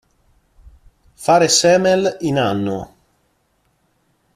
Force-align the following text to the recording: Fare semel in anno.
Fare 1.25 1.47
semel 1.47 2.17
in 2.21 2.39
anno. 2.39 2.95